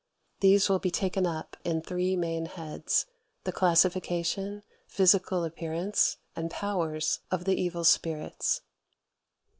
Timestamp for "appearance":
5.43-6.17